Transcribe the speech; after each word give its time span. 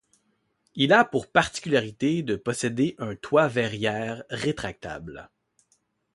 Il 0.73 0.93
a 0.93 1.05
pour 1.05 1.27
particularité 1.31 2.23
de 2.23 2.35
posséder 2.35 2.95
un 2.97 3.15
toit-verrière 3.15 4.23
rétractable. 4.31 5.29